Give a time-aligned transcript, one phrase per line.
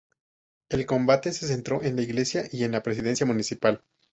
[0.69, 3.83] El combate se centró en la iglesia y en la presidencia municipal.